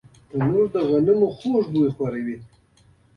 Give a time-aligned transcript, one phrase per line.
[0.29, 2.37] تنور د غنمو خوږ بوی خپروي